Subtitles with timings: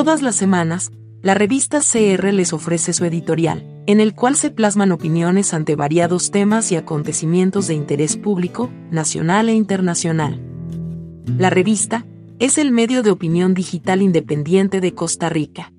[0.00, 4.92] Todas las semanas, la revista CR les ofrece su editorial, en el cual se plasman
[4.92, 10.40] opiniones ante variados temas y acontecimientos de interés público, nacional e internacional.
[11.36, 12.06] La revista
[12.38, 15.70] es el medio de opinión digital independiente de Costa Rica.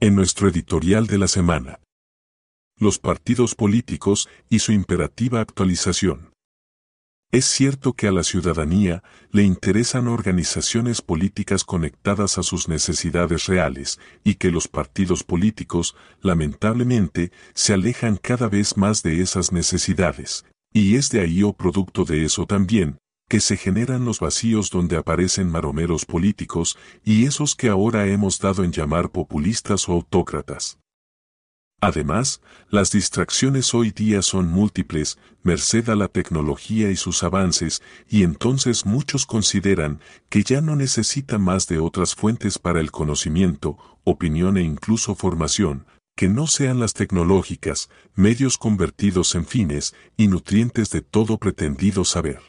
[0.00, 1.80] En nuestro editorial de la semana,
[2.78, 6.27] los partidos políticos y su imperativa actualización.
[7.30, 14.00] Es cierto que a la ciudadanía le interesan organizaciones políticas conectadas a sus necesidades reales
[14.24, 20.96] y que los partidos políticos, lamentablemente, se alejan cada vez más de esas necesidades, y
[20.96, 22.96] es de ahí o producto de eso también,
[23.28, 28.64] que se generan los vacíos donde aparecen maromeros políticos y esos que ahora hemos dado
[28.64, 30.78] en llamar populistas o autócratas.
[31.80, 38.24] Además, las distracciones hoy día son múltiples, merced a la tecnología y sus avances, y
[38.24, 44.56] entonces muchos consideran que ya no necesita más de otras fuentes para el conocimiento, opinión
[44.56, 51.00] e incluso formación, que no sean las tecnológicas, medios convertidos en fines y nutrientes de
[51.00, 52.40] todo pretendido saber.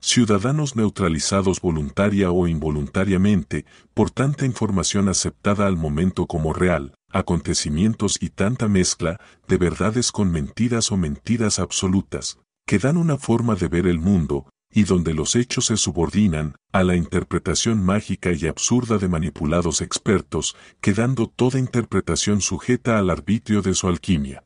[0.00, 8.30] Ciudadanos neutralizados voluntaria o involuntariamente por tanta información aceptada al momento como real, acontecimientos y
[8.30, 13.86] tanta mezcla de verdades con mentiras o mentiras absolutas, que dan una forma de ver
[13.86, 19.08] el mundo, y donde los hechos se subordinan a la interpretación mágica y absurda de
[19.08, 24.44] manipulados expertos, quedando toda interpretación sujeta al arbitrio de su alquimia.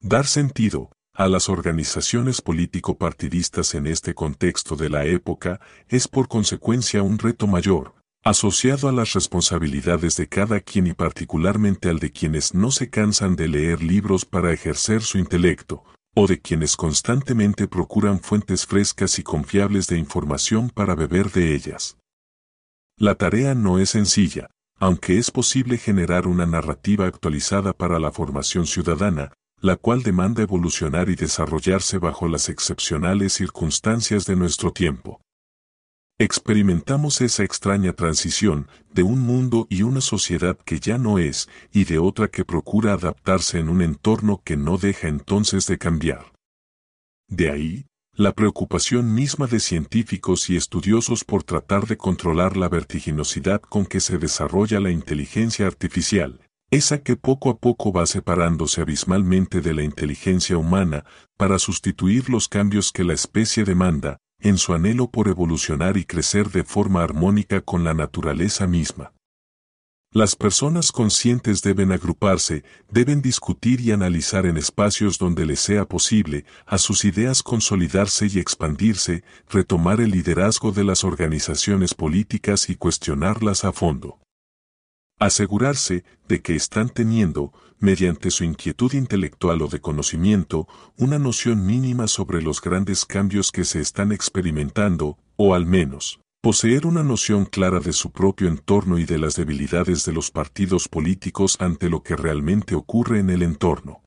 [0.00, 7.02] Dar sentido a las organizaciones político-partidistas en este contexto de la época es por consecuencia
[7.02, 7.95] un reto mayor,
[8.26, 13.36] asociado a las responsabilidades de cada quien y particularmente al de quienes no se cansan
[13.36, 19.22] de leer libros para ejercer su intelecto, o de quienes constantemente procuran fuentes frescas y
[19.22, 21.98] confiables de información para beber de ellas.
[22.98, 24.50] La tarea no es sencilla,
[24.80, 31.10] aunque es posible generar una narrativa actualizada para la formación ciudadana, la cual demanda evolucionar
[31.10, 35.20] y desarrollarse bajo las excepcionales circunstancias de nuestro tiempo.
[36.18, 41.84] Experimentamos esa extraña transición de un mundo y una sociedad que ya no es y
[41.84, 46.32] de otra que procura adaptarse en un entorno que no deja entonces de cambiar.
[47.28, 53.60] De ahí, la preocupación misma de científicos y estudiosos por tratar de controlar la vertiginosidad
[53.60, 56.40] con que se desarrolla la inteligencia artificial,
[56.70, 61.04] esa que poco a poco va separándose abismalmente de la inteligencia humana
[61.36, 66.50] para sustituir los cambios que la especie demanda, en su anhelo por evolucionar y crecer
[66.50, 69.12] de forma armónica con la naturaleza misma.
[70.12, 76.46] Las personas conscientes deben agruparse, deben discutir y analizar en espacios donde les sea posible
[76.64, 83.64] a sus ideas consolidarse y expandirse, retomar el liderazgo de las organizaciones políticas y cuestionarlas
[83.64, 84.18] a fondo.
[85.18, 90.68] Asegurarse de que están teniendo, mediante su inquietud intelectual o de conocimiento,
[90.98, 96.86] una noción mínima sobre los grandes cambios que se están experimentando, o al menos, poseer
[96.86, 101.56] una noción clara de su propio entorno y de las debilidades de los partidos políticos
[101.60, 104.05] ante lo que realmente ocurre en el entorno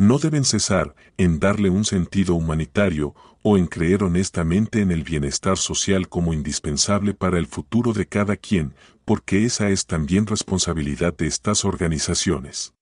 [0.00, 5.58] no deben cesar en darle un sentido humanitario o en creer honestamente en el bienestar
[5.58, 8.74] social como indispensable para el futuro de cada quien,
[9.04, 12.72] porque esa es también responsabilidad de estas organizaciones.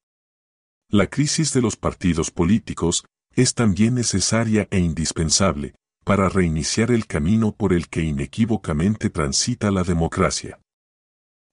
[0.89, 3.05] La crisis de los partidos políticos
[3.35, 5.75] es también necesaria e indispensable
[6.05, 10.61] para reiniciar el camino por el que inequívocamente transita la democracia.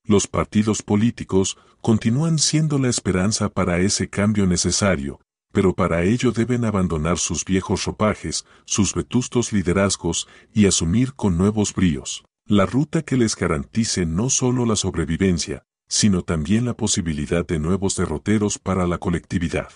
[0.04, 5.20] Los partidos políticos continúan siendo la esperanza para ese cambio necesario,
[5.56, 11.74] pero para ello deben abandonar sus viejos ropajes, sus vetustos liderazgos y asumir con nuevos
[11.74, 17.58] bríos la ruta que les garantice no solo la sobrevivencia, sino también la posibilidad de
[17.58, 19.70] nuevos derroteros para la colectividad.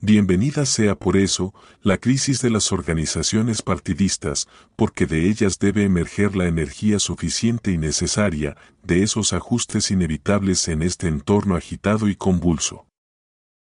[0.00, 6.34] Bienvenida sea por eso la crisis de las organizaciones partidistas, porque de ellas debe emerger
[6.34, 12.86] la energía suficiente y necesaria de esos ajustes inevitables en este entorno agitado y convulso.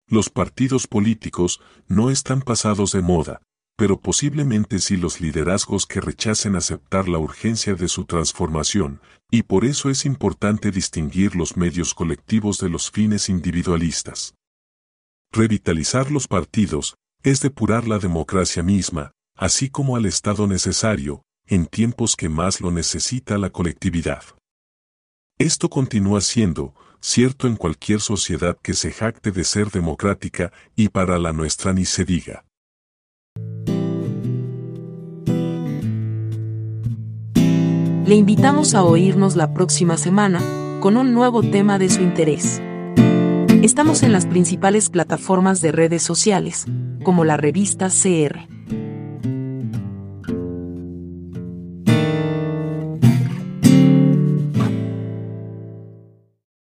[0.09, 3.43] Los partidos políticos no están pasados de moda,
[3.77, 9.01] pero posiblemente sí los liderazgos que rechacen aceptar la urgencia de su transformación,
[9.31, 14.35] y por eso es importante distinguir los medios colectivos de los fines individualistas.
[15.31, 22.17] Revitalizar los partidos es depurar la democracia misma, así como al Estado necesario, en tiempos
[22.17, 24.23] que más lo necesita la colectividad.
[25.39, 31.19] Esto continúa siendo, cierto en cualquier sociedad que se jacte de ser democrática y para
[31.19, 32.45] la nuestra ni se diga.
[38.07, 40.41] Le invitamos a oírnos la próxima semana
[40.81, 42.63] con un nuevo tema de su interés.
[43.63, 46.65] Estamos en las principales plataformas de redes sociales,
[47.03, 48.58] como la revista CR.